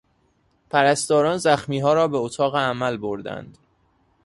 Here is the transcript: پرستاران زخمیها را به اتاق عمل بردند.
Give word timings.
پرستاران 0.69 1.37
زخمیها 1.37 1.93
را 1.93 2.07
به 2.07 2.17
اتاق 2.17 2.55
عمل 2.55 2.97
بردند. 2.97 3.57